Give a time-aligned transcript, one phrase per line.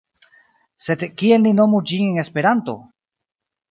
[0.85, 2.81] Sed kiel ni nomu ĝin en Esperanto?